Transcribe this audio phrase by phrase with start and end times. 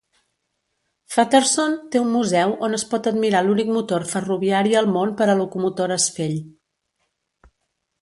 [1.15, 5.39] Featherston té un museu on es pot admirar l'únic motor ferroviari al món per a
[5.45, 6.39] locomotores Fell.